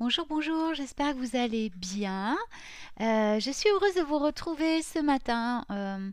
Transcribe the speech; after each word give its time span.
Bonjour, 0.00 0.26
bonjour, 0.28 0.74
j'espère 0.74 1.12
que 1.14 1.18
vous 1.18 1.36
allez 1.36 1.70
bien. 1.70 2.36
Euh, 3.00 3.38
je 3.38 3.50
suis 3.52 3.68
heureuse 3.70 3.94
de 3.94 4.02
vous 4.02 4.18
retrouver 4.18 4.82
ce 4.82 4.98
matin. 4.98 5.64
Euh, 5.70 6.10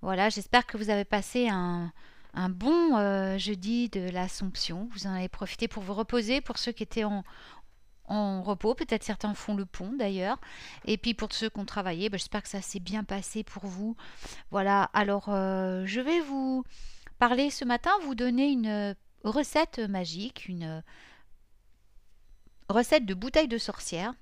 voilà, 0.00 0.30
j'espère 0.30 0.66
que 0.66 0.78
vous 0.78 0.88
avez 0.88 1.04
passé 1.04 1.46
un, 1.50 1.92
bon 2.48 2.96
euh, 2.96 3.36
jeudi 3.36 3.90
de 3.90 4.08
l'Assomption. 4.08 4.88
Vous 4.94 5.06
en 5.06 5.12
avez 5.12 5.28
profité 5.28 5.68
pour 5.68 5.82
vous 5.82 5.92
reposer, 5.92 6.40
pour 6.40 6.56
ceux 6.56 6.72
qui 6.72 6.82
étaient 6.82 7.04
en, 7.04 7.22
en 8.06 8.42
repos. 8.42 8.74
Peut-être 8.74 9.04
certains 9.04 9.34
font 9.34 9.54
le 9.54 9.66
pont 9.66 9.92
d'ailleurs. 9.92 10.40
Et 10.86 10.96
puis 10.96 11.12
pour 11.12 11.30
ceux 11.30 11.50
qui 11.50 11.60
ont 11.60 11.66
travaillé, 11.66 12.08
ben, 12.08 12.18
j'espère 12.18 12.42
que 12.42 12.48
ça 12.48 12.62
s'est 12.62 12.80
bien 12.80 13.04
passé 13.04 13.44
pour 13.44 13.66
vous. 13.66 13.94
Voilà, 14.50 14.84
alors 14.94 15.26
je 15.26 16.00
vais 16.00 16.20
vous 16.20 16.64
parler 17.18 17.50
ce 17.50 17.66
matin, 17.66 17.90
vous 18.04 18.14
donner 18.14 18.48
une 18.48 18.96
recette 19.22 19.80
magique, 19.80 20.48
une 20.48 20.82
recette 22.68 23.06
de 23.06 23.14
bouteille 23.14 23.48
de 23.48 23.58
sorcière. 23.58 24.14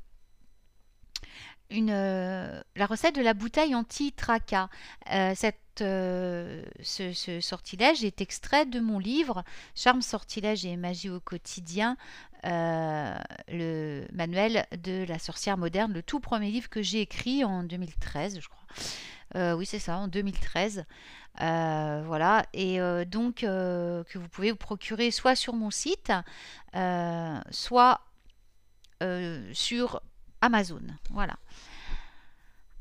Une, 1.71 1.91
euh, 1.91 2.63
la 2.77 2.87
recette 2.87 3.17
de 3.17 3.23
la 3.23 3.35
bouteille 3.35 3.75
anti-tracas. 3.75 4.69
Euh, 5.13 5.35
euh, 5.83 6.63
ce, 6.81 7.41
sortilège 7.41 8.05
est 8.05 8.21
extrait 8.21 8.65
de 8.65 8.81
mon 8.81 8.99
livre 8.99 9.45
Charme, 9.75 10.01
sortilège 10.01 10.65
et 10.65 10.77
magie 10.77 11.11
au 11.11 11.21
quotidien, 11.21 11.97
le 12.45 14.07
manuel 14.13 14.67
de 14.83 15.05
la 15.07 15.19
sorcière 15.19 15.59
moderne, 15.59 15.93
le 15.93 16.03
tout 16.03 16.21
premier 16.21 16.51
livre 16.51 16.71
que 16.71 16.81
j'ai 16.81 17.01
écrit 17.01 17.45
en 17.45 17.65
2013, 17.65 18.39
je 18.41 18.49
crois. 18.49 19.55
oui, 19.57 19.67
c'est 19.67 19.81
ça, 19.81 19.99
en 19.99 20.09
2013. 20.09 20.87
voilà, 21.39 22.47
et 22.55 22.79
donc 23.07 23.41
que 23.41 24.19
vous 24.19 24.29
pouvez 24.29 24.53
vous 24.53 24.57
procurer 24.57 25.11
soit 25.11 25.35
sur 25.35 25.53
mon 25.55 25.71
site, 25.71 26.13
soit 27.51 28.06
euh, 29.03 29.51
sur 29.53 30.01
Amazon. 30.41 30.83
Voilà. 31.11 31.37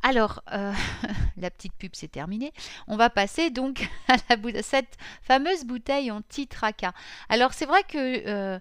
Alors, 0.05 0.43
euh, 0.53 0.71
la 1.37 1.49
petite 1.49 1.73
pub 1.73 1.91
c'est 1.93 2.11
terminé. 2.11 2.53
On 2.87 2.95
va 2.95 3.09
passer 3.09 3.49
donc 3.49 3.89
à, 4.07 4.17
cette 4.61 4.97
fameuse 5.23 5.65
bouteille 5.65 6.11
anti-traca. 6.11 6.93
Alors, 7.27 7.53
c'est 7.53 7.65
vrai 7.65 7.81
que 7.83 8.27
euh, 8.27 8.59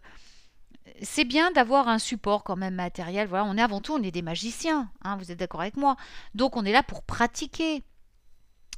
c'est 1.03 1.25
bien 1.25 1.51
d'avoir 1.51 1.89
un 1.89 1.99
support 1.99 2.45
quand 2.45 2.57
même 2.57 2.75
matériel. 2.75 3.29
Voilà, 3.29 3.45
on 3.45 3.59
est 3.59 3.63
avant 3.63 3.83
tout, 3.83 3.93
on 3.93 4.03
est 4.03 4.11
des 4.11 4.23
magiciens. 4.23 4.91
Hein, 5.03 5.17
vous 5.19 5.31
êtes 5.31 5.39
d'accord 5.39 5.61
avec 5.61 5.77
moi 5.77 5.97
Donc, 6.35 6.57
on 6.57 6.65
est 6.65 6.73
là 6.73 6.83
pour 6.83 7.03
pratiquer 7.03 7.83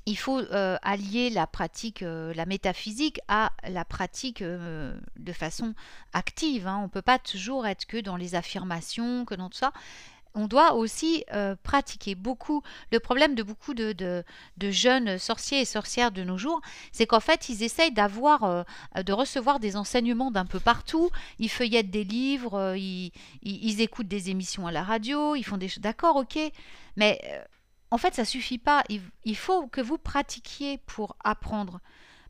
il 0.07 0.17
faut 0.17 0.39
euh, 0.39 0.79
allier 0.83 1.31
la 1.31 1.49
pratique, 1.49 2.03
euh, 2.03 2.33
la 2.35 2.47
métaphysique 2.47 3.21
à 3.27 3.53
la 3.69 3.85
pratique 3.85 4.41
euh, 4.41 4.97
de 5.19 5.33
façon 5.33 5.75
active. 6.13 6.69
Hein. 6.69 6.79
On 6.79 6.85
ne 6.85 6.89
peut 6.89 7.03
pas 7.03 7.19
toujours 7.19 7.67
être 7.67 7.87
que 7.87 7.97
dans 8.01 8.17
les 8.17 8.37
affirmations, 8.37 9.25
que 9.25 9.35
dans 9.35 9.51
tout 9.51 9.59
ça. 9.59 9.73
On 10.39 10.49
doit 10.49 10.75
aussi 10.75 11.25
pratiquer 11.63 12.15
beaucoup. 12.15 12.63
Le 12.93 13.01
problème 13.01 13.35
de 13.35 13.43
beaucoup 13.43 13.73
de, 13.73 14.23
jeunes 14.61 15.17
sorciers 15.17 15.63
et 15.63 15.65
sorcières 15.65 16.11
de 16.11 16.25
nos 16.25 16.37
jours, 16.37 16.61
c'est 16.93 17.07
qu'en 17.07 17.21
fait, 17.21 17.49
ils 17.49 17.63
essayent 17.63 17.91
d'avoir, 17.95 18.67
de 19.03 19.13
recevoir 19.15 19.61
des 19.61 19.77
enseignements 19.77 20.31
d'un 20.31 20.45
peu 20.45 20.61
partout. 20.61 21.09
Ils 21.39 21.49
feuillettent 21.49 21.91
des 21.91 22.05
livres, 22.05 22.75
ils, 22.77 23.13
ils, 23.41 23.81
écoutent 23.81 24.09
des 24.09 24.29
émissions 24.29 24.67
à 24.67 24.73
la 24.73 24.83
radio, 24.83 25.37
ils 25.37 25.43
font 25.43 25.57
des 25.57 25.69
choses. 25.69 25.81
D'accord, 25.81 26.17
ok. 26.17 26.39
Mais 26.97 27.19
en 27.91 27.99
fait, 27.99 28.15
ça 28.15 28.25
suffit 28.25 28.59
pas. 28.59 28.83
Il, 29.25 29.37
faut 29.37 29.67
que 29.69 29.81
vous 29.81 29.99
pratiquiez 29.99 30.79
pour 30.87 31.17
apprendre. 31.23 31.81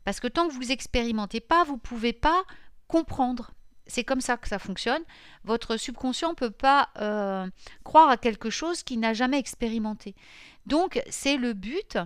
Parce 0.03 0.19
que 0.19 0.27
tant 0.27 0.47
que 0.47 0.53
vous 0.53 0.71
expérimentez 0.71 1.39
pas, 1.39 1.63
vous 1.63 1.77
pouvez 1.77 2.13
pas 2.13 2.43
comprendre. 2.87 3.51
C'est 3.87 4.03
comme 4.03 4.21
ça 4.21 4.37
que 4.37 4.47
ça 4.47 4.59
fonctionne. 4.59 5.01
Votre 5.45 5.77
subconscient 5.77 6.31
ne 6.31 6.35
peut 6.35 6.51
pas 6.51 6.89
euh, 6.99 7.47
croire 7.83 8.09
à 8.09 8.17
quelque 8.17 8.49
chose 8.49 8.83
qu'il 8.83 8.99
n'a 8.99 9.13
jamais 9.13 9.39
expérimenté. 9.39 10.15
Donc, 10.65 11.01
c'est 11.09 11.37
le 11.37 11.53
but, 11.53 11.97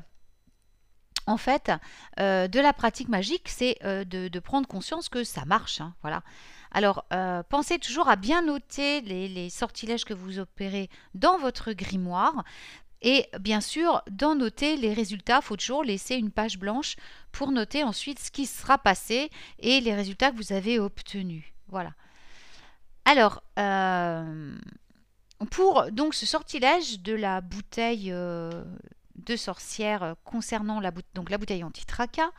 en 1.25 1.37
fait, 1.37 1.71
euh, 2.19 2.47
de 2.47 2.59
la 2.59 2.73
pratique 2.73 3.09
magique, 3.09 3.49
c'est 3.49 3.77
euh, 3.83 4.05
de, 4.05 4.39
prendre 4.39 4.67
conscience 4.67 5.09
que 5.09 5.23
ça 5.23 5.43
marche. 5.45 5.81
Hein, 5.81 5.93
voilà. 6.01 6.23
Alors, 6.73 7.03
pensez 7.49 7.79
toujours 7.79 8.07
à 8.07 8.15
bien 8.15 8.43
noter 8.43 9.01
les, 9.01 9.49
sortilèges 9.49 10.05
que 10.05 10.13
vous 10.13 10.39
opérez 10.39 10.89
dans 11.15 11.37
votre 11.37 11.73
grimoire. 11.73 12.45
Et 13.01 13.27
bien 13.39 13.61
sûr, 13.61 14.03
dans 14.11 14.35
noter 14.35 14.77
les 14.77 14.93
résultats, 14.93 15.39
il 15.41 15.45
faut 15.45 15.57
toujours 15.57 15.83
laisser 15.83 16.15
une 16.15 16.29
page 16.29 16.59
blanche 16.59 16.95
pour 17.31 17.51
noter 17.51 17.83
ensuite 17.83 18.19
ce 18.19 18.29
qui 18.29 18.45
sera 18.45 18.77
passé 18.77 19.31
et 19.59 19.81
les 19.81 19.95
résultats 19.95 20.31
que 20.31 20.37
vous 20.37 20.53
avez 20.53 20.77
obtenus. 20.77 21.43
Voilà. 21.67 21.93
Alors, 23.05 23.41
euh, 23.57 24.55
pour 25.49 25.91
donc 25.91 26.13
ce 26.13 26.27
sortilège 26.27 26.99
de 26.99 27.13
la 27.13 27.41
bouteille 27.41 28.11
euh, 28.11 28.63
de 29.15 29.35
sorcière 29.35 30.15
concernant 30.23 30.79
la, 30.79 30.91
bouteille 30.91 31.63
anti-traca, 31.63 32.29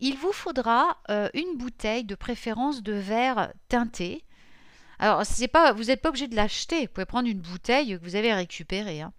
il 0.00 0.18
vous 0.18 0.32
faudra 0.32 0.98
euh, 1.08 1.30
une 1.32 1.56
bouteille 1.56 2.04
de 2.04 2.14
préférence 2.14 2.82
de 2.82 2.92
verre 2.92 3.54
teinté. 3.68 4.24
Alors, 4.98 5.22
pas, 5.52 5.72
vous 5.72 5.84
n'êtes 5.84 6.02
pas 6.02 6.10
obligé 6.10 6.28
de 6.28 6.36
l'acheter. 6.36 6.82
Vous 6.82 6.92
pouvez 6.92 7.06
prendre 7.06 7.28
une 7.28 7.40
bouteille 7.40 7.98
que 7.98 8.04
vous 8.04 8.16
avez 8.16 8.34
récupérée. 8.34 9.00
Hein 9.00 9.14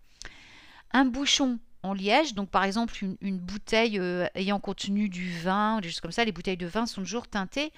un 0.91 1.05
bouchon 1.05 1.59
en 1.83 1.93
liège, 1.93 2.33
donc 2.33 2.49
par 2.49 2.63
exemple 2.63 2.93
une, 3.21 3.37
bouteille 3.37 3.99
euh, 3.99 4.27
ayant 4.35 4.59
contenu 4.59 5.09
du 5.09 5.31
vin, 5.39 5.79
des 5.79 5.89
choses 5.89 5.99
comme 5.99 6.11
ça, 6.11 6.25
les 6.25 6.31
bouteilles 6.31 6.57
de 6.57 6.67
vin 6.67 6.85
sont 6.85 7.01
toujours 7.01 7.27
teintées. 7.27 7.71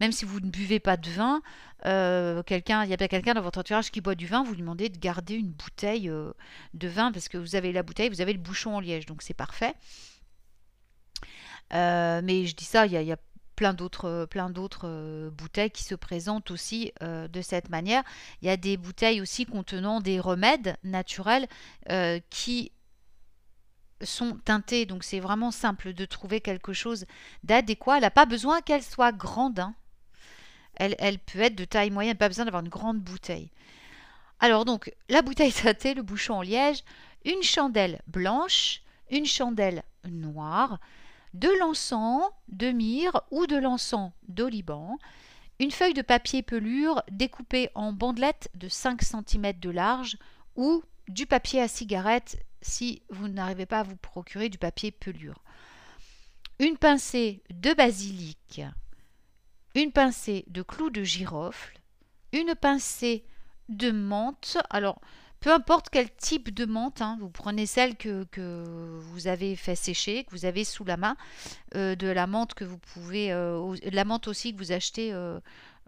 Même 0.00 0.12
si 0.12 0.24
vous 0.24 0.40
ne 0.40 0.48
buvez 0.48 0.80
pas 0.80 0.96
de 0.96 1.10
vin, 1.10 1.42
euh, 1.84 2.42
quelqu'un, 2.42 2.84
il 2.84 2.90
y 2.90 2.94
a 2.94 2.96
quelqu'un 2.96 3.34
dans 3.34 3.42
votre 3.42 3.58
entourage 3.58 3.90
qui 3.90 4.00
boit 4.00 4.14
du 4.14 4.26
vin, 4.26 4.42
vous 4.42 4.56
demandez 4.56 4.88
de 4.88 4.98
garder 4.98 5.34
une 5.34 5.50
bouteille 5.50 6.08
euh, 6.08 6.32
de 6.72 6.88
vin 6.88 7.12
parce 7.12 7.28
que 7.28 7.36
vous 7.36 7.54
avez 7.54 7.70
la 7.72 7.82
bouteille, 7.82 8.08
vous 8.08 8.22
avez 8.22 8.32
le 8.32 8.38
bouchon 8.38 8.76
en 8.76 8.80
liège, 8.80 9.04
donc 9.04 9.20
c'est 9.20 9.34
parfait. 9.34 9.74
mais 11.70 12.46
je 12.46 12.54
dis 12.56 12.64
ça, 12.64 12.86
il 12.86 13.16
plein 13.60 13.74
d'autres 13.74 14.26
plein 14.30 14.48
d'autres 14.48 15.28
bouteilles 15.36 15.70
qui 15.70 15.84
se 15.84 15.94
présentent 15.94 16.50
aussi 16.50 16.94
de 17.02 17.42
cette 17.42 17.68
manière. 17.68 18.02
Il 18.40 18.48
y 18.48 18.50
a 18.50 18.56
des 18.56 18.78
bouteilles 18.78 19.20
aussi 19.20 19.44
contenant 19.44 20.00
des 20.00 20.18
remèdes 20.18 20.78
naturels 20.82 21.46
qui 22.30 22.72
sont 24.02 24.38
teintées. 24.46 24.86
Donc 24.86 25.04
c'est 25.04 25.20
vraiment 25.20 25.50
simple 25.50 25.92
de 25.92 26.06
trouver 26.06 26.40
quelque 26.40 26.72
chose 26.72 27.04
d'adéquat. 27.44 27.96
Elle 27.96 28.02
n'a 28.04 28.10
pas 28.10 28.24
besoin 28.24 28.62
qu'elle 28.62 28.82
soit 28.82 29.12
grande. 29.12 29.60
Hein. 29.60 29.74
Elle, 30.76 30.96
elle, 30.98 31.18
peut 31.18 31.40
être 31.40 31.54
de 31.54 31.66
taille 31.66 31.90
moyenne, 31.90 32.16
pas 32.16 32.28
besoin 32.28 32.46
d'avoir 32.46 32.62
une 32.62 32.70
grande 32.70 32.98
bouteille. 32.98 33.50
Alors 34.38 34.64
donc 34.64 34.90
la 35.10 35.20
bouteille 35.20 35.52
teintée, 35.62 35.92
le 35.92 36.02
bouchon 36.02 36.36
en 36.36 36.42
liège, 36.42 36.82
une 37.26 37.42
chandelle 37.42 38.00
blanche, 38.06 38.80
une 39.10 39.26
chandelle 39.26 39.82
noire, 40.08 40.78
de 41.34 41.48
l'encens 41.58 42.22
de 42.48 42.70
myrrhe 42.70 43.20
ou 43.30 43.46
de 43.46 43.56
l'encens 43.56 44.12
d'oliban, 44.28 44.98
une 45.58 45.70
feuille 45.70 45.94
de 45.94 46.02
papier 46.02 46.42
pelure 46.42 47.02
découpée 47.10 47.70
en 47.74 47.92
bandelettes 47.92 48.48
de 48.54 48.68
5 48.68 49.02
cm 49.02 49.52
de 49.60 49.70
large 49.70 50.16
ou 50.56 50.82
du 51.08 51.26
papier 51.26 51.60
à 51.60 51.68
cigarette 51.68 52.42
si 52.62 53.02
vous 53.10 53.28
n'arrivez 53.28 53.66
pas 53.66 53.80
à 53.80 53.84
vous 53.84 53.96
procurer 53.96 54.48
du 54.48 54.58
papier 54.58 54.90
pelure. 54.90 55.42
Une 56.58 56.76
pincée 56.76 57.42
de 57.50 57.72
basilic, 57.72 58.62
une 59.74 59.92
pincée 59.92 60.44
de 60.48 60.62
clous 60.62 60.90
de 60.90 61.02
girofle, 61.02 61.78
une 62.32 62.54
pincée 62.54 63.24
de 63.68 63.90
menthe. 63.90 64.58
Alors, 64.68 65.00
peu 65.40 65.50
importe 65.52 65.88
quel 65.90 66.10
type 66.10 66.52
de 66.52 66.66
menthe, 66.66 67.00
hein, 67.00 67.16
vous 67.18 67.30
prenez 67.30 67.64
celle 67.64 67.96
que, 67.96 68.26
vous 68.98 69.26
avez 69.26 69.56
fait 69.56 69.74
sécher, 69.74 70.24
que 70.24 70.30
vous 70.32 70.44
avez 70.44 70.64
sous 70.64 70.84
la 70.84 70.98
main, 70.98 71.16
euh, 71.74 71.96
de 71.96 72.08
la 72.08 72.26
menthe 72.26 72.52
que 72.52 72.64
vous 72.64 72.78
pouvez, 72.78 73.32
euh, 73.32 73.74
la 73.90 74.04
menthe 74.04 74.28
aussi 74.28 74.52
que 74.52 74.58
vous 74.58 74.72
achetez 74.72 75.12
euh, 75.12 75.40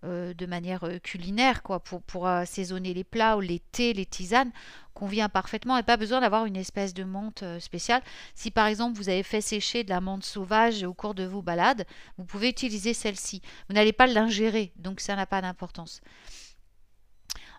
de 0.02 0.46
manière 0.46 0.84
culinaire, 1.02 1.62
quoi, 1.62 1.80
pour, 1.80 2.26
assaisonner 2.26 2.94
les 2.94 3.04
plats 3.04 3.36
ou 3.36 3.40
les 3.40 3.60
thés, 3.60 3.92
les 3.92 4.06
tisanes, 4.06 4.50
convient 4.94 5.28
parfaitement 5.28 5.76
et 5.76 5.82
pas 5.82 5.98
besoin 5.98 6.22
d'avoir 6.22 6.46
une 6.46 6.56
espèce 6.56 6.94
de 6.94 7.04
menthe 7.04 7.44
spéciale. 7.60 8.02
Si 8.34 8.50
par 8.50 8.66
exemple 8.66 8.96
vous 8.96 9.10
avez 9.10 9.22
fait 9.22 9.40
sécher 9.40 9.84
de 9.84 9.90
la 9.90 10.00
menthe 10.00 10.24
sauvage 10.24 10.82
au 10.82 10.94
cours 10.94 11.14
de 11.14 11.24
vos 11.24 11.42
balades, 11.42 11.86
vous 12.16 12.24
pouvez 12.24 12.48
utiliser 12.48 12.94
celle-ci. 12.94 13.42
Vous 13.68 13.74
n'allez 13.74 13.92
pas 13.92 14.06
l'ingérer, 14.06 14.72
donc 14.76 15.00
ça 15.00 15.14
n'a 15.14 15.26
pas 15.26 15.40
d'importance. 15.40 16.00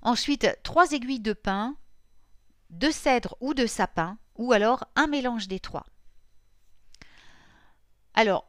Ensuite, 0.02 0.60
trois 0.64 0.92
aiguilles 0.92 1.22
de 1.22 1.32
pin, 1.32 1.78
de 2.74 2.92
cèdre 2.92 3.36
ou 3.40 3.54
de 3.54 3.66
sapin, 3.66 4.18
ou 4.36 4.52
alors 4.52 4.86
un 4.96 5.08
mélange 5.08 5.48
des 5.48 5.60
trois. 5.60 5.86
Alors, 8.14 8.48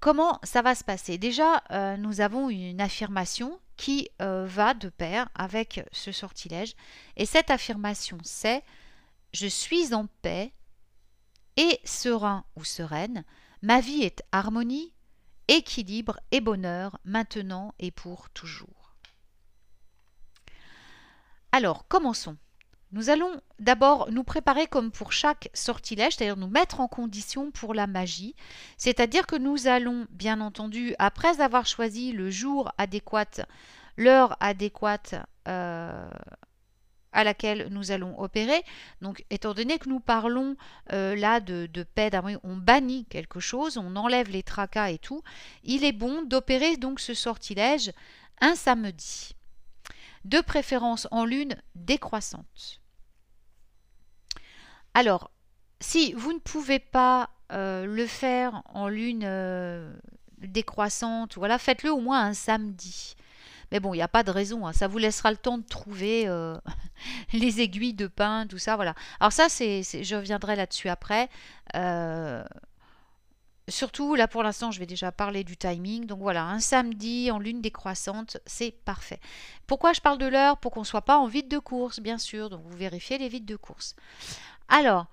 comment 0.00 0.38
ça 0.42 0.62
va 0.62 0.74
se 0.74 0.84
passer? 0.84 1.18
Déjà, 1.18 1.62
euh, 1.70 1.96
nous 1.96 2.20
avons 2.20 2.50
une 2.50 2.80
affirmation 2.80 3.60
qui 3.76 4.08
euh, 4.20 4.44
va 4.46 4.74
de 4.74 4.88
pair 4.88 5.28
avec 5.34 5.84
ce 5.92 6.12
sortilège. 6.12 6.74
Et 7.16 7.26
cette 7.26 7.50
affirmation, 7.50 8.18
c'est 8.22 8.62
Je 9.32 9.46
suis 9.46 9.94
en 9.94 10.06
paix 10.22 10.52
et 11.56 11.80
serein 11.84 12.44
ou 12.56 12.64
sereine. 12.64 13.24
Ma 13.62 13.80
vie 13.80 14.02
est 14.02 14.22
harmonie, 14.32 14.92
équilibre 15.48 16.20
et 16.30 16.40
bonheur, 16.40 16.98
maintenant 17.04 17.74
et 17.78 17.90
pour 17.90 18.30
toujours. 18.30 18.94
Alors, 21.50 21.86
commençons. 21.88 22.36
Nous 22.94 23.10
allons 23.10 23.40
d'abord 23.58 24.08
nous 24.12 24.22
préparer 24.22 24.68
comme 24.68 24.92
pour 24.92 25.12
chaque 25.12 25.48
sortilège, 25.52 26.14
c'est-à-dire 26.14 26.36
nous 26.36 26.46
mettre 26.46 26.78
en 26.78 26.86
condition 26.86 27.50
pour 27.50 27.74
la 27.74 27.88
magie. 27.88 28.36
C'est-à-dire 28.78 29.26
que 29.26 29.34
nous 29.34 29.66
allons, 29.66 30.06
bien 30.10 30.40
entendu, 30.40 30.94
après 31.00 31.40
avoir 31.40 31.66
choisi 31.66 32.12
le 32.12 32.30
jour 32.30 32.70
adéquat, 32.78 33.48
l'heure 33.96 34.36
adéquate 34.38 35.16
euh, 35.48 36.08
à 37.10 37.24
laquelle 37.24 37.66
nous 37.72 37.90
allons 37.90 38.16
opérer, 38.20 38.62
donc 39.00 39.24
étant 39.28 39.54
donné 39.54 39.80
que 39.80 39.88
nous 39.88 39.98
parlons 39.98 40.54
euh, 40.92 41.16
là 41.16 41.40
de, 41.40 41.66
de 41.66 41.82
paix, 41.82 42.12
on 42.44 42.54
bannit 42.54 43.06
quelque 43.06 43.40
chose, 43.40 43.76
on 43.76 43.96
enlève 43.96 44.30
les 44.30 44.44
tracas 44.44 44.90
et 44.90 44.98
tout, 44.98 45.24
il 45.64 45.84
est 45.84 45.90
bon 45.90 46.22
d'opérer 46.22 46.76
donc 46.76 47.00
ce 47.00 47.12
sortilège 47.12 47.90
un 48.40 48.54
samedi, 48.54 49.34
de 50.24 50.40
préférence 50.40 51.08
en 51.10 51.24
lune 51.24 51.56
décroissante. 51.74 52.83
Alors, 54.94 55.30
si 55.80 56.12
vous 56.14 56.32
ne 56.32 56.38
pouvez 56.38 56.78
pas 56.78 57.30
euh, 57.52 57.84
le 57.84 58.06
faire 58.06 58.62
en 58.72 58.88
lune 58.88 59.22
euh, 59.24 59.92
décroissante, 60.38 61.36
voilà, 61.36 61.58
faites-le 61.58 61.92
au 61.92 62.00
moins 62.00 62.24
un 62.24 62.32
samedi. 62.32 63.16
Mais 63.72 63.80
bon, 63.80 63.92
il 63.92 63.96
n'y 63.96 64.02
a 64.02 64.08
pas 64.08 64.22
de 64.22 64.30
raison, 64.30 64.66
hein. 64.66 64.72
ça 64.72 64.86
vous 64.86 64.98
laissera 64.98 65.30
le 65.32 65.36
temps 65.36 65.58
de 65.58 65.64
trouver 65.64 66.28
euh, 66.28 66.56
les 67.32 67.60
aiguilles 67.60 67.94
de 67.94 68.06
pain, 68.06 68.46
tout 68.46 68.58
ça, 68.58 68.76
voilà. 68.76 68.94
Alors 69.18 69.32
ça, 69.32 69.48
je 69.48 70.14
reviendrai 70.14 70.54
là-dessus 70.54 70.88
après. 70.88 71.28
surtout, 73.68 74.14
là 74.14 74.28
pour 74.28 74.42
l'instant, 74.42 74.70
je 74.70 74.78
vais 74.78 74.86
déjà 74.86 75.10
parler 75.10 75.42
du 75.42 75.56
timing. 75.56 76.06
Donc 76.06 76.20
voilà, 76.20 76.44
un 76.44 76.60
samedi 76.60 77.30
en 77.32 77.38
lune 77.40 77.60
décroissante, 77.60 78.36
c'est 78.46 78.70
parfait. 78.70 79.20
Pourquoi 79.66 79.92
je 79.92 80.00
parle 80.00 80.18
de 80.18 80.26
l'heure? 80.26 80.58
Pour 80.58 80.70
qu'on 80.70 80.80
ne 80.80 80.86
soit 80.86 81.02
pas 81.02 81.18
en 81.18 81.26
vide 81.26 81.48
de 81.48 81.58
course, 81.58 82.00
bien 82.00 82.18
sûr. 82.18 82.48
Donc 82.48 82.62
vous 82.64 82.76
vérifiez 82.76 83.18
les 83.18 83.28
vides 83.28 83.46
de 83.46 83.56
course. 83.56 83.96
Alors, 84.68 85.06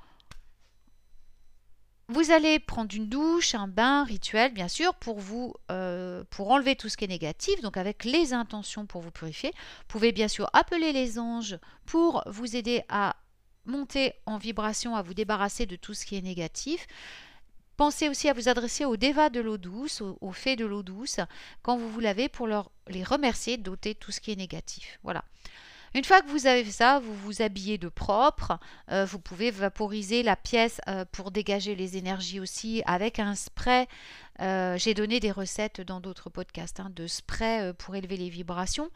vous 2.12 2.32
allez 2.32 2.60
prendre 2.60 2.94
une 2.94 3.08
douche, 3.08 3.56
un 3.56 3.70
bain 3.70 4.04
rituel, 4.04 4.54
bien 4.54 4.68
sûr, 4.68 4.94
pour 4.96 5.20
vous, 5.20 5.54
euh, 5.72 6.26
pour 6.30 6.52
enlever 6.52 6.76
tout 6.76 6.90
ce 6.90 6.98
qui 6.98 7.06
est 7.06 7.08
négatif, 7.08 7.62
donc 7.62 7.78
avec 7.78 8.04
les 8.04 8.34
intentions 8.34 8.86
pour 8.86 9.02
vous 9.02 9.12
purifier. 9.12 9.52
Vous 9.52 9.86
pouvez 9.88 10.12
bien 10.12 10.28
sûr 10.28 10.50
appeler 10.52 10.92
les 10.92 11.20
anges 11.20 11.58
pour 11.86 12.22
vous 12.26 12.58
aider 12.58 12.84
à 12.90 13.16
monter 13.66 14.14
en 14.26 14.38
vibration, 14.38 14.96
à 14.96 15.02
vous 15.02 15.14
débarrasser 15.14 15.66
de 15.66 15.78
tout 15.78 15.94
ce 15.94 16.06
qui 16.06 16.18
est 16.18 16.22
négatif. 16.22 16.86
Pensez 17.78 18.10
aussi 18.10 18.28
à 18.28 18.34
vous 18.34 18.50
adresser 18.50 18.84
aux 18.84 18.98
dévas 18.98 19.30
de 19.30 19.40
l'eau 19.40 19.58
douce, 19.58 20.02
aux, 20.02 20.32
fées 20.34 20.58
de 20.58 20.66
l'eau 20.66 20.84
douce, 20.84 21.22
quand 21.62 21.78
vous 21.78 21.90
vous 21.90 22.00
lavez, 22.02 22.28
pour 22.28 22.46
leur, 22.46 22.72
les 22.88 23.04
remercier 23.04 23.56
d'ôter 23.56 23.96
tout 23.96 24.12
ce 24.12 24.20
qui 24.20 24.32
est 24.32 24.36
négatif. 24.36 25.00
Voilà. 25.04 25.24
Une 25.94 26.06
fois 26.06 26.22
que 26.22 26.30
vous 26.30 26.48
avez 26.48 26.64
ça, 26.72 27.00
vous 27.00 27.14
vous 27.14 27.42
habillez 27.42 27.78
de 27.78 27.90
propre. 27.90 28.58
Euh, 28.92 29.04
vous 29.04 29.20
pouvez 29.20 29.52
vaporiser 29.52 30.24
la 30.24 30.38
pièce 30.38 30.80
euh, 30.88 31.04
pour 31.12 31.32
dégager 31.32 31.76
les 31.76 31.98
énergies 31.98 32.40
aussi 32.40 32.82
avec 32.86 33.20
un 33.20 33.36
spray. 33.36 33.88
Euh, 34.40 34.78
j'ai 34.78 34.94
donné 34.94 35.20
des 35.20 35.32
recettes 35.32 35.82
dans 35.82 36.00
d'autres 36.00 36.30
podcasts 36.30 36.80
hein, 36.80 36.92
de 36.96 37.08
spray 37.08 37.74
pour 37.74 37.96
élever 37.96 38.16
les 38.16 38.30
vibrations. 38.30 38.90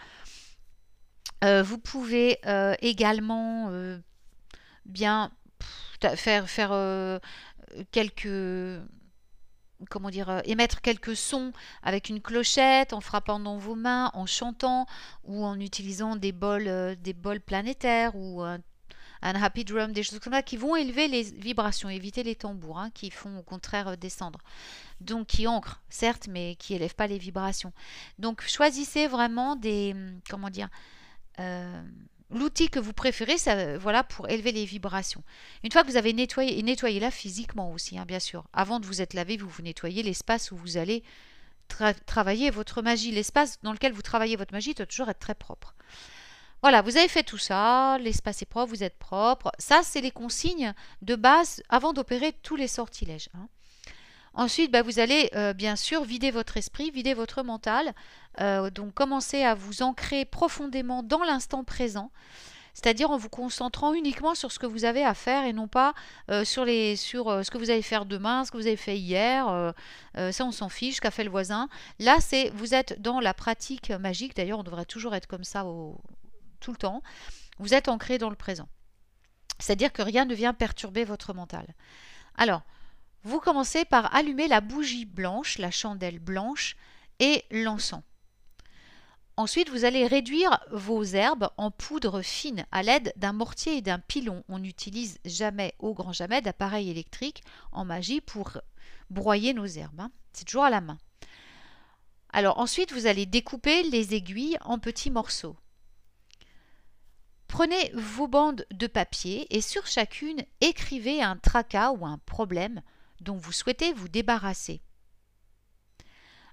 vous 1.44 1.78
pouvez 1.78 2.40
également 2.82 3.70
bien 4.86 5.32
faire, 6.16 6.50
faire 6.50 7.20
quelques 7.92 8.82
comment 9.90 10.10
dire, 10.10 10.30
euh, 10.30 10.40
émettre 10.46 10.82
quelques 10.82 11.16
sons 11.16 11.52
avec 11.84 12.10
une 12.10 12.22
clochette, 12.22 12.94
en 12.94 13.02
frappant 13.02 13.40
dans 13.40 13.58
vos 13.58 13.76
mains, 13.76 14.12
en 14.14 14.26
chantant 14.26 14.86
ou 15.24 15.44
en 15.46 15.60
utilisant 15.60 16.16
des 16.16 16.32
bols, 16.32 16.68
euh, 16.68 16.96
des 16.96 17.14
bols 17.14 17.42
planétaires 17.42 18.16
ou 18.16 18.42
un, 18.42 18.60
happy 19.22 19.66
drum, 19.66 19.92
des 19.92 20.04
choses 20.04 20.20
comme 20.20 20.34
ça 20.34 20.44
qui 20.44 20.58
vont 20.58 20.76
élever 20.76 21.08
les 21.08 21.24
vibrations, 21.24 21.90
éviter 21.90 22.24
les 22.24 22.36
tambours 22.36 22.78
hein, 22.78 22.92
qui 22.94 23.10
font 23.10 23.40
au 23.40 23.44
contraire 23.44 23.90
euh, 23.90 23.96
descendre. 23.96 24.40
Donc 25.02 25.28
qui 25.28 25.48
ancrent, 25.48 25.82
certes, 25.90 26.28
mais 26.30 26.56
qui 26.56 26.76
élèvent 26.76 26.96
pas 26.96 27.08
les 27.08 27.18
vibrations. 27.18 27.74
Donc 28.20 28.42
choisissez 28.44 29.08
vraiment 29.08 29.56
des, 29.56 29.94
hum, 29.94 30.20
comment 30.30 30.50
dire, 30.50 30.70
l'outil 32.30 32.70
que 32.70 32.80
vous 32.80 32.94
préférez, 32.94 33.38
ça, 33.38 33.78
voilà, 33.78 34.04
pour 34.04 34.30
élever 34.30 34.52
les 34.52 34.66
vibrations. 34.66 35.24
Une 35.64 35.72
fois 35.72 35.84
que 35.84 35.90
vous 35.90 35.98
avez 35.98 36.14
nettoyé, 36.14 36.58
et 36.58 36.64
nettoyez-la 36.64 37.12
physiquement 37.12 37.72
aussi, 37.72 37.98
hein, 37.98 38.06
bien 38.06 38.20
sûr. 38.20 38.46
Avant 38.54 38.80
de 38.80 38.86
vous 38.86 39.02
être 39.02 39.14
lavé, 39.14 39.38
vous 39.38 39.50
vous 39.50 39.62
nettoyez 39.62 40.04
l'espace 40.04 40.52
où 40.52 40.58
vous 40.58 40.78
allez 40.78 41.04
travailler 42.06 42.50
votre 42.50 42.82
magie. 42.82 43.12
L'espace 43.12 43.60
dans 43.64 43.74
lequel 43.74 43.94
vous 43.94 44.02
travaillez 44.02 44.36
votre 44.36 44.54
magie 44.54 44.74
doit 44.74 44.86
toujours 44.86 45.10
être 45.10 45.20
très 45.20 45.36
propre. 45.36 45.76
Voilà, 46.62 46.82
vous 46.82 46.98
avez 46.98 47.08
fait 47.08 47.24
tout 47.24 47.38
ça, 47.38 47.98
l'espace 48.00 48.42
est 48.42 48.48
propre, 48.48 48.70
vous 48.70 48.84
êtes 48.84 48.98
propre. 48.98 49.52
Ça, 49.60 49.82
c'est 49.84 50.02
les 50.02 50.12
consignes 50.12 50.74
de 51.02 51.16
base 51.16 51.62
avant 51.70 51.94
d'opérer 51.94 52.34
tous 52.42 52.56
les 52.56 52.68
sortilèges. 52.68 53.30
Hein. 53.36 53.48
Ensuite, 54.36 54.70
bah, 54.70 54.82
vous 54.82 55.00
allez 55.00 55.30
euh, 55.34 55.54
bien 55.54 55.78
sûr 55.78 56.04
vider 56.04 56.30
votre 56.30 56.58
esprit, 56.58 56.92
vider 56.92 57.14
votre 57.14 57.42
mental. 57.42 57.94
Euh, 58.42 58.70
donc 58.70 58.94
commencez 58.94 59.44
à 59.44 59.56
vous 59.56 59.82
ancrer 59.82 60.26
profondément 60.26 61.04
dans 61.04 61.24
l'instant 61.24 61.64
présent 61.64 62.12
c'est-à-dire 62.74 63.10
en 63.10 63.16
vous 63.16 63.30
concentrant 63.30 63.94
uniquement 63.94 64.36
sur 64.36 64.52
ce 64.52 64.60
que 64.60 64.66
vous 64.66 64.84
avez 64.84 65.02
à 65.02 65.14
faire 65.14 65.46
et 65.46 65.54
non 65.54 65.70
pas 65.70 65.94
euh, 66.30 66.44
sur, 66.44 66.66
les, 66.66 66.98
sur 66.98 67.46
ce 67.46 67.50
que 67.50 67.58
vous 67.58 67.70
allez 67.70 67.82
faire 67.82 68.06
demain, 68.06 68.44
ce 68.44 68.52
que 68.52 68.58
vous 68.58 68.68
avez 68.68 68.76
fait 68.76 68.98
hier, 68.98 69.74
ça 70.14 70.44
on 70.44 70.52
s'en 70.52 70.68
fiche, 70.68 71.00
qu'a 71.00 71.10
fait 71.10 71.24
le 71.24 71.30
voisin. 71.30 71.70
Là, 72.00 72.18
c'est 72.20 72.50
vous 72.50 72.74
êtes 72.74 73.02
dans 73.02 73.22
la 73.22 73.34
pratique 73.34 73.92
magique, 73.92 74.36
d'ailleurs 74.36 74.60
on 74.60 74.64
devrait 74.64 74.84
toujours 74.84 75.16
être 75.16 75.26
comme 75.26 75.46
ça 75.46 75.66
tout 76.60 76.72
le 76.72 76.78
temps, 76.78 77.02
vous 77.60 77.74
êtes 77.74 77.88
ancré 77.88 78.18
dans 78.18 78.30
le 78.30 78.36
présent. 78.36 78.68
C'est-à-dire 79.58 79.94
que 79.94 80.02
rien 80.02 80.26
ne 80.26 80.36
vient 80.36 80.54
perturber 80.54 81.06
votre 81.06 81.34
mental. 81.34 81.66
Alors, 82.36 82.64
vous 83.26 83.40
commencez 83.40 83.86
par 83.86 84.16
allumer 84.16 84.48
la 84.48 84.62
bougie 84.62 85.06
blanche, 85.06 85.58
la 85.58 85.72
chandelle 85.72 86.20
blanche 86.20 86.78
et 87.20 87.44
l'encens. 87.50 88.04
Ensuite, 89.36 89.70
vous 89.70 89.84
allez 89.84 90.06
réduire 90.06 90.60
vos 90.72 91.04
herbes 91.04 91.50
en 91.58 91.72
poudre 91.72 92.22
fine 92.22 92.68
à 92.72 92.84
l'aide 92.84 93.12
d'un 93.18 93.34
mortier 93.34 93.78
et 93.78 93.82
d'un 93.82 94.00
pilon. 94.00 94.44
On 94.48 94.60
n'utilise 94.60 95.18
jamais, 95.26 95.74
au 95.80 95.94
grand 95.96 96.14
jamais, 96.14 96.42
d'appareil 96.42 96.90
électrique 96.90 97.44
en 97.72 97.84
magie 97.84 98.22
pour 98.22 98.60
broyer 99.10 99.54
nos 99.54 99.66
herbes. 99.66 100.00
Hein. 100.00 100.12
C'est 100.32 100.46
toujours 100.46 100.64
à 100.64 100.70
la 100.70 100.80
main. 100.80 101.00
Alors 102.32 102.60
ensuite, 102.60 102.94
vous 102.94 103.08
allez 103.08 103.26
découper 103.26 103.84
les 103.84 104.14
aiguilles 104.14 104.58
en 104.62 104.78
petits 104.78 105.12
morceaux. 105.12 105.58
Prenez 107.48 107.92
vos 107.96 108.28
bandes 108.28 108.68
de 108.72 108.88
papier 108.88 109.48
et 109.50 109.62
sur 109.62 109.88
chacune, 109.88 110.46
écrivez 110.62 111.24
un 111.24 111.38
tracas 111.38 111.92
ou 111.92 112.06
un 112.06 112.20
problème 112.20 112.82
dont 113.22 113.38
vous 113.38 113.52
souhaitez 113.52 113.94
vous 113.94 114.08
débarrasser. 114.08 114.82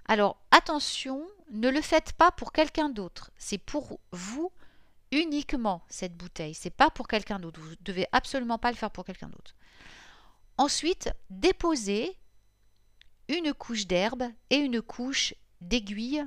Alors 0.05 0.37
attention, 0.51 1.25
ne 1.51 1.69
le 1.69 1.81
faites 1.81 2.13
pas 2.13 2.31
pour 2.31 2.51
quelqu'un 2.51 2.89
d'autre. 2.89 3.31
C'est 3.37 3.57
pour 3.57 3.99
vous 4.11 4.51
uniquement 5.11 5.83
cette 5.89 6.17
bouteille. 6.17 6.53
C'est 6.53 6.69
pas 6.69 6.89
pour 6.89 7.07
quelqu'un 7.07 7.39
d'autre. 7.39 7.59
Vous 7.61 7.69
ne 7.69 7.75
devez 7.81 8.07
absolument 8.11 8.57
pas 8.57 8.71
le 8.71 8.77
faire 8.77 8.91
pour 8.91 9.05
quelqu'un 9.05 9.29
d'autre. 9.29 9.55
Ensuite, 10.57 11.09
déposez 11.29 12.17
une 13.29 13.53
couche 13.53 13.87
d'herbe 13.87 14.23
et 14.49 14.57
une 14.57 14.81
couche 14.81 15.33
d'aiguille 15.61 16.25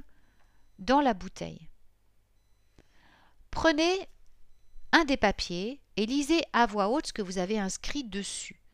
dans 0.78 1.00
la 1.00 1.14
bouteille. 1.14 1.68
Prenez 3.50 4.08
un 4.92 5.04
des 5.04 5.16
papiers 5.16 5.80
et 5.96 6.06
lisez 6.06 6.42
à 6.52 6.66
voix 6.66 6.88
haute 6.88 7.08
ce 7.08 7.12
que 7.12 7.22
vous 7.22 7.38
avez 7.38 7.58
inscrit 7.58 8.04
dessus 8.04 8.65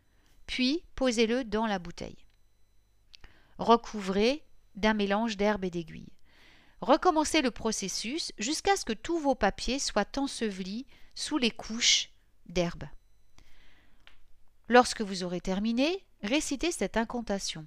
puis 0.46 0.84
posez-le 0.94 1.44
dans 1.44 1.66
la 1.66 1.78
bouteille. 1.78 2.26
Recouvrez 3.58 4.44
d'un 4.74 4.94
mélange 4.94 5.36
d'herbe 5.36 5.64
et 5.64 5.70
d'aiguilles. 5.70 6.12
Recommencez 6.80 7.42
le 7.42 7.50
processus 7.50 8.32
jusqu'à 8.38 8.76
ce 8.76 8.84
que 8.84 8.92
tous 8.92 9.18
vos 9.18 9.34
papiers 9.34 9.78
soient 9.78 10.18
ensevelis 10.18 10.86
sous 11.14 11.38
les 11.38 11.50
couches 11.50 12.10
d'herbe. 12.46 12.84
Lorsque 14.68 15.02
vous 15.02 15.22
aurez 15.22 15.40
terminé, 15.40 16.04
récitez 16.22 16.72
cette 16.72 16.96
incantation. 16.96 17.66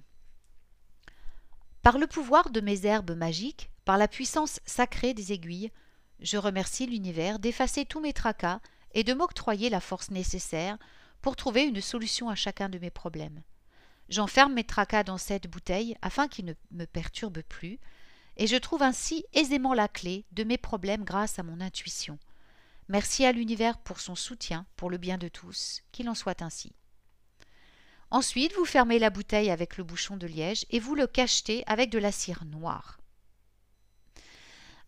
Par 1.82 1.98
le 1.98 2.06
pouvoir 2.06 2.50
de 2.50 2.60
mes 2.60 2.84
herbes 2.84 3.16
magiques, 3.16 3.70
par 3.84 3.96
la 3.96 4.08
puissance 4.08 4.60
sacrée 4.66 5.14
des 5.14 5.32
aiguilles, 5.32 5.70
je 6.20 6.36
remercie 6.36 6.86
l'univers 6.86 7.38
d'effacer 7.38 7.84
tous 7.84 8.00
mes 8.00 8.12
tracas 8.12 8.60
et 8.92 9.04
de 9.04 9.14
m'octroyer 9.14 9.70
la 9.70 9.80
force 9.80 10.10
nécessaire 10.10 10.78
pour 11.26 11.34
trouver 11.34 11.64
une 11.64 11.80
solution 11.80 12.28
à 12.28 12.36
chacun 12.36 12.68
de 12.68 12.78
mes 12.78 12.92
problèmes. 12.92 13.42
J'enferme 14.08 14.54
mes 14.54 14.62
tracas 14.62 15.02
dans 15.02 15.18
cette 15.18 15.48
bouteille 15.48 15.96
afin 16.00 16.28
qu'ils 16.28 16.44
ne 16.44 16.54
me 16.70 16.84
perturbent 16.84 17.42
plus, 17.42 17.80
et 18.36 18.46
je 18.46 18.54
trouve 18.54 18.84
ainsi 18.84 19.24
aisément 19.32 19.74
la 19.74 19.88
clé 19.88 20.24
de 20.30 20.44
mes 20.44 20.56
problèmes 20.56 21.02
grâce 21.02 21.40
à 21.40 21.42
mon 21.42 21.60
intuition. 21.60 22.20
Merci 22.86 23.24
à 23.24 23.32
l'univers 23.32 23.76
pour 23.78 23.98
son 23.98 24.14
soutien, 24.14 24.66
pour 24.76 24.88
le 24.88 24.98
bien 24.98 25.18
de 25.18 25.26
tous, 25.26 25.82
qu'il 25.90 26.08
en 26.08 26.14
soit 26.14 26.42
ainsi. 26.42 26.70
Ensuite, 28.12 28.54
vous 28.54 28.64
fermez 28.64 29.00
la 29.00 29.10
bouteille 29.10 29.50
avec 29.50 29.78
le 29.78 29.82
bouchon 29.82 30.16
de 30.16 30.28
liège 30.28 30.64
et 30.70 30.78
vous 30.78 30.94
le 30.94 31.08
cachetez 31.08 31.64
avec 31.66 31.90
de 31.90 31.98
la 31.98 32.12
cire 32.12 32.44
noire. 32.44 33.00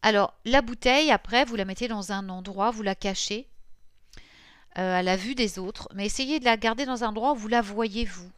Alors, 0.02 0.38
la 0.44 0.62
bouteille, 0.62 1.10
après, 1.10 1.44
vous 1.44 1.56
la 1.56 1.64
mettez 1.64 1.88
dans 1.88 2.12
un 2.12 2.28
endroit, 2.28 2.70
vous 2.70 2.82
la 2.82 2.94
cachez 2.94 3.48
euh, 4.76 4.98
à 4.98 5.02
la 5.02 5.16
vue 5.16 5.34
des 5.34 5.58
autres, 5.58 5.88
mais 5.94 6.06
essayez 6.06 6.40
de 6.40 6.44
la 6.44 6.56
garder 6.56 6.84
dans 6.84 7.02
un 7.02 7.08
endroit 7.08 7.32
où 7.32 7.36
vous 7.36 7.48
la 7.48 7.62
voyez, 7.62 8.04
vous, 8.04 8.30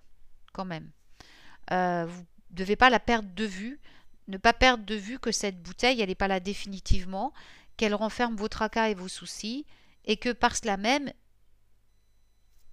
quand 0.53 0.65
même. 0.65 0.91
Euh, 1.73 2.07
vous 2.07 2.21
ne 2.21 2.57
devez 2.57 2.77
pas 2.77 2.89
la 2.89 3.01
perdre 3.01 3.29
de 3.35 3.45
vue, 3.45 3.81
ne 4.29 4.39
pas 4.39 4.53
perdre 4.53 4.85
de 4.85 4.95
vue 4.95 5.19
que 5.19 5.33
cette 5.33 5.61
bouteille, 5.63 6.01
elle 6.01 6.09
n'est 6.09 6.15
pas 6.15 6.29
là 6.29 6.41
définitivement, 6.41 7.33
qu'elle 7.77 7.95
renferme 7.95 8.37
vos 8.37 8.49
tracas 8.49 8.89
et 8.89 8.95
vos 8.95 9.09
soucis, 9.09 9.67
et 10.05 10.17
que 10.17 10.33
par 10.33 10.57
cela 10.57 10.77
même, 10.77 11.13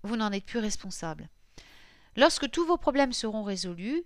vous 0.03 0.15
n'en 0.15 0.31
êtes 0.31 0.45
plus 0.45 0.59
responsable. 0.59 1.29
Lorsque 2.15 2.49
tous 2.49 2.65
vos 2.65 2.77
problèmes 2.77 3.13
seront 3.13 3.43
résolus, 3.43 4.03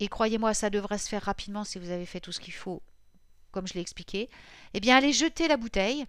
et 0.00 0.08
croyez-moi, 0.08 0.54
ça 0.54 0.70
devrait 0.70 0.98
se 0.98 1.08
faire 1.08 1.22
rapidement 1.22 1.64
si 1.64 1.78
vous 1.78 1.90
avez 1.90 2.06
fait 2.06 2.20
tout 2.20 2.32
ce 2.32 2.40
qu'il 2.40 2.52
faut, 2.54 2.82
comme 3.52 3.66
je 3.66 3.74
l'ai 3.74 3.80
expliqué, 3.80 4.28
eh 4.74 4.80
bien 4.80 4.96
allez 4.96 5.12
jeter 5.12 5.46
la 5.46 5.56
bouteille 5.56 6.06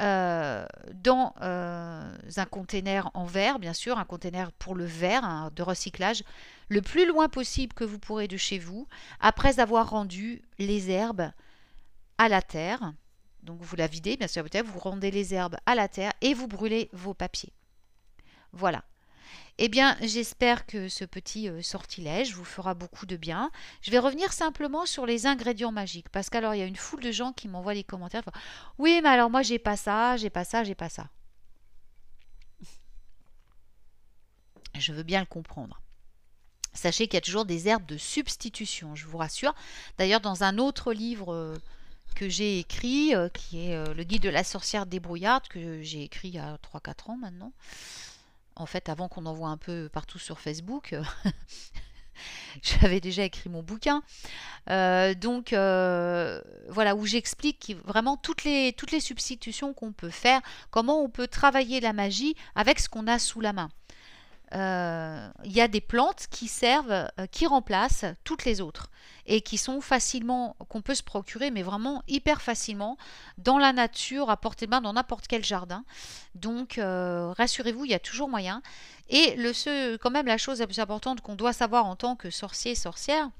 euh, 0.00 0.64
dans 0.94 1.34
euh, 1.42 2.16
un 2.36 2.44
conteneur 2.46 3.10
en 3.14 3.24
verre, 3.24 3.58
bien 3.58 3.74
sûr, 3.74 3.98
un 3.98 4.04
conteneur 4.04 4.52
pour 4.52 4.74
le 4.74 4.84
verre 4.84 5.24
hein, 5.24 5.50
de 5.54 5.62
recyclage, 5.62 6.22
le 6.68 6.80
plus 6.80 7.06
loin 7.06 7.28
possible 7.28 7.74
que 7.74 7.84
vous 7.84 7.98
pourrez 7.98 8.28
de 8.28 8.36
chez 8.36 8.58
vous, 8.58 8.88
après 9.20 9.60
avoir 9.60 9.90
rendu 9.90 10.42
les 10.58 10.90
herbes 10.90 11.30
à 12.18 12.28
la 12.28 12.42
terre. 12.42 12.92
Donc 13.42 13.60
vous 13.60 13.76
la 13.76 13.86
videz, 13.86 14.16
bien 14.16 14.28
sûr, 14.28 14.44
vous 14.64 14.78
rendez 14.78 15.10
les 15.10 15.34
herbes 15.34 15.56
à 15.66 15.74
la 15.74 15.88
terre 15.88 16.12
et 16.20 16.34
vous 16.34 16.48
brûlez 16.48 16.88
vos 16.92 17.14
papiers. 17.14 17.52
Voilà. 18.52 18.84
Eh 19.62 19.68
bien, 19.68 19.94
j'espère 20.00 20.64
que 20.64 20.88
ce 20.88 21.04
petit 21.04 21.46
euh, 21.46 21.60
sortilège 21.60 22.34
vous 22.34 22.46
fera 22.46 22.72
beaucoup 22.72 23.04
de 23.04 23.16
bien. 23.16 23.50
Je 23.82 23.90
vais 23.90 23.98
revenir 23.98 24.32
simplement 24.32 24.86
sur 24.86 25.04
les 25.04 25.26
ingrédients 25.26 25.70
magiques 25.70 26.08
parce 26.08 26.30
qu'alors 26.30 26.54
il 26.54 26.60
y 26.60 26.62
a 26.62 26.66
une 26.66 26.76
foule 26.76 27.02
de 27.02 27.12
gens 27.12 27.34
qui 27.34 27.46
m'envoient 27.46 27.74
des 27.74 27.84
commentaires. 27.84 28.22
Oui, 28.78 29.00
mais 29.02 29.10
alors 29.10 29.28
moi 29.28 29.42
j'ai 29.42 29.58
pas 29.58 29.76
ça, 29.76 30.16
j'ai 30.16 30.30
pas 30.30 30.44
ça, 30.44 30.64
j'ai 30.64 30.74
pas 30.74 30.88
ça. 30.88 31.08
Je 34.78 34.94
veux 34.94 35.02
bien 35.02 35.20
le 35.20 35.26
comprendre. 35.26 35.82
Sachez 36.72 37.06
qu'il 37.06 37.14
y 37.14 37.18
a 37.18 37.20
toujours 37.20 37.44
des 37.44 37.68
herbes 37.68 37.84
de 37.84 37.98
substitution, 37.98 38.94
je 38.94 39.04
vous 39.06 39.18
rassure. 39.18 39.54
D'ailleurs, 39.98 40.22
dans 40.22 40.42
un 40.42 40.56
autre 40.56 40.94
livre 40.94 41.34
euh, 41.34 41.58
que 42.14 42.30
j'ai 42.30 42.60
écrit, 42.60 43.14
euh, 43.14 43.28
qui 43.28 43.66
est 43.66 43.94
le 43.94 44.04
guide 44.04 44.22
de 44.22 44.30
la 44.30 44.44
sorcière 44.44 44.86
débrouillarde, 44.86 45.48
que 45.48 45.82
j'ai 45.82 46.02
écrit 46.02 46.28
il 46.28 46.36
y 46.36 46.38
a 46.38 46.56
3-4 46.72 47.10
ans 47.10 47.16
maintenant, 47.18 47.52
en 48.56 48.66
fait, 48.66 48.88
avant 48.88 49.08
qu'on 49.08 49.26
envoie 49.26 49.48
un 49.48 49.56
peu 49.56 49.88
partout 49.92 50.18
sur 50.18 50.40
Facebook, 50.40 50.94
j'avais 52.62 53.00
déjà 53.00 53.24
écrit 53.24 53.50
mon 53.50 53.62
bouquin. 53.62 54.02
Euh, 54.68 55.14
donc 55.14 55.52
euh, 55.52 56.40
voilà, 56.68 56.94
où 56.94 57.06
j'explique 57.06 57.76
vraiment 57.84 58.16
toutes 58.16 58.44
les, 58.44 58.72
toutes 58.72 58.92
les 58.92 59.00
substitutions 59.00 59.72
qu'on 59.74 59.92
peut 59.92 60.10
faire, 60.10 60.40
comment 60.70 61.02
on 61.02 61.08
peut 61.08 61.28
travailler 61.28 61.80
la 61.80 61.92
magie 61.92 62.34
avec 62.54 62.80
ce 62.80 62.88
qu'on 62.88 63.06
a 63.06 63.18
sous 63.18 63.40
la 63.40 63.52
main. 63.52 63.70
Euh, 64.52 65.30
il 65.44 65.52
y 65.52 65.60
a 65.60 65.68
des 65.68 65.80
plantes 65.80 66.26
qui 66.30 66.48
servent, 66.48 67.08
qui 67.30 67.46
remplacent 67.46 68.06
toutes 68.24 68.44
les 68.44 68.60
autres 68.60 68.90
et 69.26 69.42
qui 69.42 69.58
sont 69.58 69.80
facilement, 69.80 70.56
qu'on 70.68 70.82
peut 70.82 70.94
se 70.94 71.04
procurer, 71.04 71.52
mais 71.52 71.62
vraiment 71.62 72.02
hyper 72.08 72.42
facilement 72.42 72.98
dans 73.38 73.58
la 73.58 73.72
nature, 73.72 74.28
à 74.28 74.36
portée 74.36 74.66
de 74.66 74.70
main, 74.70 74.80
dans 74.80 74.94
n'importe 74.94 75.28
quel 75.28 75.44
jardin. 75.44 75.84
Donc, 76.34 76.78
euh, 76.78 77.32
rassurez-vous, 77.36 77.84
il 77.84 77.92
y 77.92 77.94
a 77.94 78.00
toujours 78.00 78.28
moyen. 78.28 78.60
Et 79.08 79.36
le, 79.36 79.96
quand 79.98 80.10
même, 80.10 80.26
la 80.26 80.36
chose 80.36 80.58
la 80.58 80.66
plus 80.66 80.80
importante 80.80 81.20
qu'on 81.20 81.36
doit 81.36 81.52
savoir 81.52 81.86
en 81.86 81.94
tant 81.94 82.16
que 82.16 82.30
sorcier, 82.30 82.74
sorcière, 82.74 83.30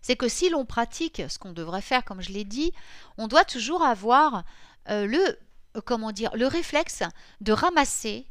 c'est 0.00 0.16
que 0.16 0.28
si 0.28 0.48
l'on 0.48 0.64
pratique 0.64 1.22
ce 1.28 1.38
qu'on 1.38 1.52
devrait 1.52 1.82
faire, 1.82 2.04
comme 2.04 2.22
je 2.22 2.32
l'ai 2.32 2.44
dit, 2.44 2.72
on 3.18 3.28
doit 3.28 3.44
toujours 3.44 3.82
avoir 3.82 4.44
euh, 4.88 5.06
le, 5.06 5.38
euh, 5.76 5.80
comment 5.84 6.12
dire, 6.12 6.34
le 6.34 6.46
réflexe 6.46 7.02
de 7.42 7.52
ramasser 7.52 8.26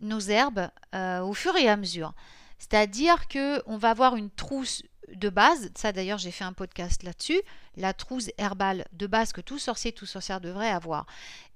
nos 0.00 0.20
herbes 0.20 0.70
au 0.94 1.34
fur 1.34 1.56
et 1.56 1.68
à 1.68 1.76
mesure. 1.76 2.14
C'est-à-dire 2.58 3.26
que 3.28 3.62
on 3.66 3.78
va 3.78 3.90
avoir 3.90 4.16
une 4.16 4.30
trousse 4.30 4.82
de 5.14 5.28
base, 5.28 5.70
ça 5.74 5.92
d'ailleurs 5.92 6.18
j'ai 6.18 6.30
fait 6.30 6.44
un 6.44 6.52
podcast 6.52 7.02
là-dessus, 7.02 7.40
la 7.76 7.92
trousse 7.92 8.30
herbale 8.38 8.86
de 8.92 9.06
base 9.06 9.32
que 9.32 9.40
tout 9.40 9.58
sorcier, 9.58 9.92
tout 9.92 10.06
sorcière 10.06 10.40
devrait 10.40 10.70
avoir. 10.70 11.06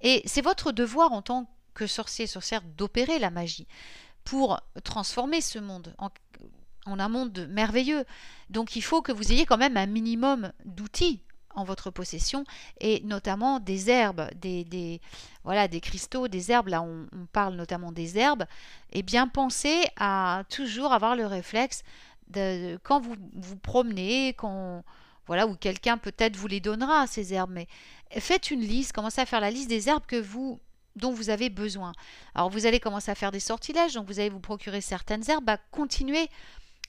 Et 0.00 0.22
c'est 0.26 0.42
votre 0.42 0.72
devoir 0.72 1.12
en 1.12 1.22
tant 1.22 1.48
que 1.74 1.86
sorcier, 1.86 2.26
sorcière 2.26 2.62
d'opérer 2.62 3.18
la 3.18 3.30
magie 3.30 3.66
pour 4.24 4.60
transformer 4.82 5.40
ce 5.40 5.58
monde 5.58 5.94
en, 5.98 6.10
un 6.86 7.08
monde 7.08 7.46
merveilleux. 7.50 8.04
Donc 8.50 8.76
il 8.76 8.82
faut 8.82 9.02
que 9.02 9.12
vous 9.12 9.32
ayez 9.32 9.46
quand 9.46 9.58
même 9.58 9.76
un 9.76 9.86
minimum 9.86 10.52
d'outils 10.64 11.20
en 11.54 11.64
votre 11.64 11.90
possession 11.90 12.44
et 12.80 13.00
notamment 13.04 13.60
des 13.60 13.90
herbes, 13.90 14.28
des, 14.36 15.00
voilà, 15.44 15.68
des 15.68 15.80
cristaux, 15.80 16.28
des 16.28 16.50
herbes, 16.50 16.68
là 16.68 16.82
on, 16.82 17.06
parle 17.32 17.54
notamment 17.54 17.92
des 17.92 18.18
herbes, 18.18 18.44
et 18.92 19.02
bien 19.02 19.28
pensez 19.28 19.84
à 19.96 20.44
toujours 20.50 20.92
avoir 20.92 21.16
le 21.16 21.26
réflexe 21.26 21.82
quand 22.82 23.00
vous 23.00 23.16
vous 23.34 23.56
promenez, 23.56 24.34
quand 24.34 24.82
voilà, 25.26 25.46
ou 25.46 25.54
quelqu'un 25.54 25.96
peut-être 25.96 26.36
vous 26.36 26.48
les 26.48 26.60
donnera 26.60 27.06
ces 27.06 27.32
herbes, 27.32 27.52
mais 27.52 27.66
faites 28.10 28.50
une 28.50 28.60
liste, 28.60 28.92
commencez 28.92 29.20
à 29.20 29.26
faire 29.26 29.40
la 29.40 29.50
liste 29.50 29.68
des 29.68 29.88
herbes 29.88 30.04
que 30.06 30.20
vous 30.20 30.60
dont 30.96 31.12
vous 31.12 31.30
avez 31.30 31.50
besoin. 31.50 31.92
Alors 32.34 32.50
vous 32.50 32.66
allez 32.66 32.78
commencer 32.78 33.10
à 33.10 33.14
faire 33.14 33.32
des 33.32 33.40
sortilèges, 33.40 33.94
donc 33.94 34.06
vous 34.06 34.20
allez 34.20 34.30
vous 34.30 34.40
procurer 34.40 34.80
certaines 34.80 35.28
herbes, 35.28 35.44
bah, 35.44 35.58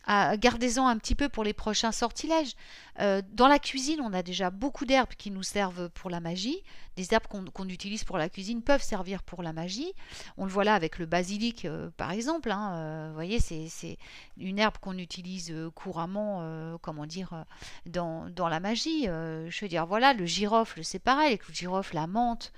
continuez 0.05 0.55
gardez-en 0.55 0.87
un 0.87 0.97
petit 0.97 1.15
peu 1.15 1.29
pour 1.29 1.43
les 1.43 1.53
prochains 1.53 1.91
sortilèges. 1.91 2.53
Euh, 2.99 3.21
dans 3.33 3.47
la 3.47 3.59
cuisine, 3.59 3.99
on 4.01 4.13
a 4.13 4.23
déjà 4.23 4.49
beaucoup 4.51 4.85
d'herbes 4.85 5.13
qui 5.17 5.31
nous 5.31 5.43
servent 5.43 5.89
pour 5.89 6.09
la 6.09 6.19
magie. 6.19 6.61
Des 6.95 7.13
herbes 7.13 7.27
qu'on 7.27 7.67
utilise 7.67 8.03
pour 8.03 8.17
la 8.17 8.29
cuisine 8.29 8.61
peuvent 8.61 8.81
servir 8.81 9.23
pour 9.23 9.43
la 9.43 9.51
magie. 9.51 9.91
On 10.37 10.45
le 10.45 10.51
voit 10.51 10.63
là 10.63 10.75
avec 10.75 10.97
le 10.97 11.05
basilic, 11.05 11.65
euh, 11.65 11.89
par 11.97 12.11
exemple. 12.11 12.51
Hein. 12.51 12.75
Euh, 12.75 13.07
vous 13.09 13.15
voyez, 13.15 13.39
c'est 13.39 13.97
une 14.37 14.59
herbe 14.59 14.77
qu'on 14.79 14.97
utilise 14.97 15.53
couramment, 15.73 16.77
comment 16.81 17.05
dire, 17.05 17.45
dans, 17.85 18.29
la 18.37 18.59
magie. 18.59 19.05
je 19.05 19.59
veux 19.61 19.67
dire, 19.67 19.85
voilà, 19.85 20.13
le 20.13 20.25
girofle, 20.25 20.83
c'est 20.83 20.99
pareil. 20.99 21.37
De 21.49 21.53
girofle, 21.53 21.95
la 21.95 22.07
menthe. 22.07 22.53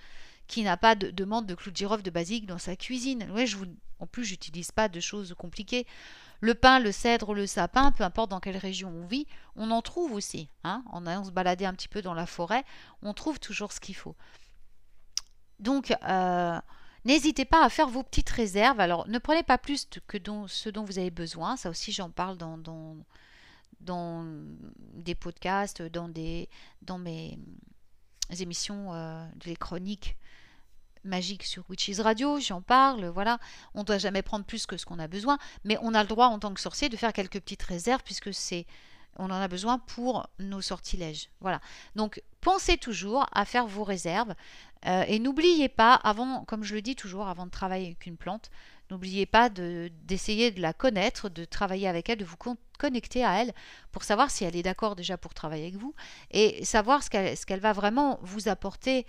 Qui 0.48 0.63
n'a 0.63 0.77
pas 0.77 0.96
de, 0.96 1.25
menthe, 1.25 1.46
de 1.46 1.56
clous 1.56 1.72
de 1.72 1.75
girofle, 1.75 2.04
de 2.04 2.10
basilic 2.10 2.46
dans 2.46 2.58
sa 2.58 2.77
cuisine 2.77 3.27
En 4.00 4.08
plus, 4.08 4.24
j'utilise 4.24 4.72
pas 4.72 4.88
de 4.88 5.01
choses 5.01 5.34
compliquées. 5.38 5.86
Le 6.39 6.53
pin, 6.53 6.79
le 6.79 6.91
cèdre, 6.91 7.34
le 7.34 7.48
sapin, 7.48 7.91
peu 7.91 8.03
importe 8.03 8.29
dans 8.29 8.39
quelle 8.39 8.58
région 8.58 8.89
on 8.89 9.06
vit, 9.06 9.25
on 9.56 9.72
en 9.72 9.82
trouve 9.82 10.13
aussi. 10.13 10.50
Hein 10.63 10.84
en 10.91 11.06
allant 11.06 11.24
se 11.24 11.32
balader 11.32 11.65
un 11.65 11.74
petit 11.74 11.88
peu 11.88 12.01
dans 12.01 12.13
la 12.13 12.25
forêt, 12.25 12.63
on 13.01 13.13
trouve 13.13 13.39
toujours 13.39 13.72
ce 13.72 13.79
qu'il 13.79 13.96
faut. 13.96 14.15
Donc, 15.60 15.94
euh, 16.03 16.62
n'hésitez 17.06 17.46
pas 17.46 17.63
à 17.63 17.70
faire 17.70 17.88
vos 17.88 18.03
petites 18.03 18.29
réserves. 18.29 18.79
Alors, 18.79 19.08
ne 19.08 19.17
prenez 19.17 19.44
pas 19.44 19.58
plus 19.58 19.88
que 20.08 20.17
ce 20.48 20.70
dont 20.70 20.84
vous 20.84 21.00
avez 21.00 21.12
besoin. 21.12 21.58
Ça 21.58 21.70
aussi, 21.70 21.91
j'en 21.91 22.12
parle 22.12 22.38
dans, 22.38 22.96
des 23.79 25.15
podcasts, 25.15 25.82
dans 25.82 26.98
mes 27.00 27.39
émissions, 28.39 28.94
euh, 28.94 29.27
des 29.38 29.56
chroniques 29.56 30.17
magique 31.08 31.44
sur 31.44 31.64
Witches 31.70 32.00
Radio, 32.00 32.40
j'en 32.40 32.62
parle, 32.62 33.06
voilà. 33.08 33.40
On 33.74 33.80
ne 33.80 33.86
doit 33.86 33.98
jamais 33.98 34.22
prendre 34.22 34.46
plus 34.46 34.66
que 34.66 34.78
ce 34.78 34.86
qu'on 34.86 35.00
a 35.00 35.08
besoin, 35.08 35.38
mais 35.64 35.78
on 35.82 35.94
a 35.94 36.04
le 36.04 36.10
droit 36.10 36.28
en 36.28 36.40
tant 36.40 36.54
que 36.54 36.62
sorcier 36.62 36.90
de 36.90 36.98
faire 36.98 37.14
quelques 37.14 37.40
petites 37.40 37.64
réserves 37.64 38.04
puisque 38.04 38.34
c'est 38.34 38.66
on 39.18 39.26
en 39.26 39.42
a 39.42 39.48
besoin 39.48 39.80
pour 39.80 40.30
nos 40.40 40.62
sortilèges. 40.62 41.30
Voilà. 41.42 41.60
Donc 41.96 42.22
pensez 42.42 42.78
toujours 42.78 43.26
à 43.32 43.46
faire 43.46 43.68
vos 43.68 43.84
réserves 43.84 44.34
euh, 44.86 45.04
et 45.08 45.20
n'oubliez 45.20 45.70
pas, 45.70 45.96
avant, 45.96 46.46
comme 46.46 46.64
je 46.64 46.76
le 46.76 46.82
dis 46.82 46.96
toujours, 46.96 47.28
avant 47.28 47.46
de 47.46 47.52
travailler 47.52 47.88
avec 47.88 48.06
une 48.06 48.18
plante, 48.18 48.52
n'oubliez 48.92 49.26
pas 49.26 49.50
d'essayer 49.50 50.52
de, 50.52 50.62
la 50.62 50.74
connaître, 50.74 51.30
de 51.30 51.46
travailler 51.46 51.88
avec 51.88 52.10
elle, 52.10 52.20
de 52.20 52.26
vous 52.26 52.38
connecter 52.78 53.26
à 53.26 53.42
elle 53.42 53.54
pour 53.92 54.04
savoir 54.04 54.32
si 54.32 54.46
elle 54.46 54.56
est 54.56 54.64
d'accord 54.64 54.96
déjà 54.96 55.18
pour 55.18 55.34
travailler 55.34 55.64
avec 55.64 55.76
vous 55.76 55.94
et 56.32 56.64
savoir 56.64 57.04
ce 57.04 57.46
qu'elle 57.46 57.60
va 57.60 57.74
vraiment 57.74 58.20
vous 58.22 58.48
apporter. 58.48 59.06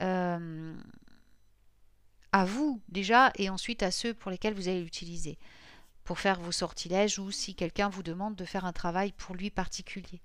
Euh, 0.00 0.74
à 2.32 2.44
vous 2.44 2.80
déjà 2.88 3.32
et 3.36 3.50
ensuite 3.50 3.82
à 3.82 3.90
ceux 3.90 4.14
pour 4.14 4.30
lesquels 4.30 4.54
vous 4.54 4.68
allez 4.68 4.82
l'utiliser 4.82 5.38
pour 6.04 6.18
faire 6.18 6.40
vos 6.40 6.52
sortilèges 6.52 7.18
ou 7.18 7.30
si 7.30 7.54
quelqu'un 7.54 7.88
vous 7.88 8.02
demande 8.02 8.34
de 8.34 8.44
faire 8.44 8.64
un 8.64 8.72
travail 8.72 9.12
pour 9.12 9.36
lui 9.36 9.50
particulier. 9.50 10.20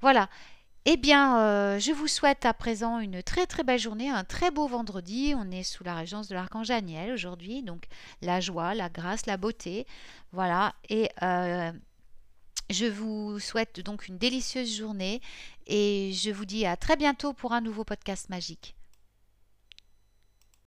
Voilà. 0.00 0.28
Eh 0.84 0.96
bien, 0.96 1.40
euh, 1.40 1.78
je 1.78 1.92
vous 1.92 2.06
souhaite 2.06 2.46
à 2.46 2.54
présent 2.54 2.98
une 2.98 3.22
très 3.22 3.46
très 3.46 3.62
belle 3.62 3.78
journée, 3.78 4.08
un 4.08 4.24
très 4.24 4.50
beau 4.50 4.66
vendredi. 4.66 5.34
On 5.36 5.50
est 5.50 5.64
sous 5.64 5.84
la 5.84 5.94
régence 5.94 6.28
de 6.28 6.34
l'archange 6.34 6.68
Daniel 6.68 7.12
aujourd'hui, 7.12 7.62
donc 7.62 7.88
la 8.22 8.40
joie, 8.40 8.74
la 8.74 8.88
grâce, 8.88 9.26
la 9.26 9.36
beauté. 9.36 9.86
Voilà. 10.32 10.74
Et 10.88 11.10
euh, 11.22 11.72
je 12.70 12.86
vous 12.86 13.38
souhaite 13.38 13.80
donc 13.80 14.08
une 14.08 14.16
délicieuse 14.16 14.74
journée 14.74 15.20
et 15.66 16.12
je 16.14 16.30
vous 16.30 16.46
dis 16.46 16.64
à 16.64 16.76
très 16.76 16.96
bientôt 16.96 17.34
pour 17.34 17.52
un 17.52 17.60
nouveau 17.60 17.84
podcast 17.84 18.30
magique. 18.30 18.77